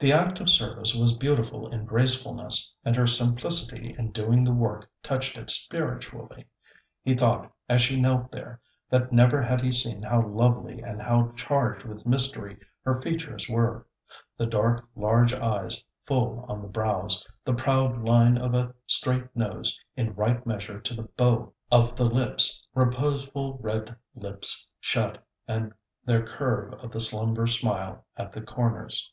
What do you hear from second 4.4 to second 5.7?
the work touched it